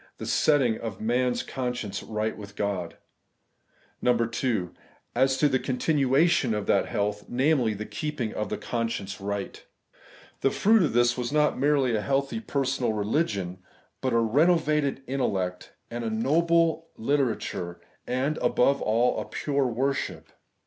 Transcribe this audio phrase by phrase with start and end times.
[0.17, 2.97] the setting of a man's con science right with God;
[4.03, 4.73] (2)
[5.13, 7.77] As to the continuation of that health, viz.
[7.77, 9.63] the keeping of the conscience right.
[10.39, 13.59] The fruit of this was not merely a healthy per sonal religion,
[14.01, 20.29] but a renovated intellect and a noble literature, and, above all, a pure worship.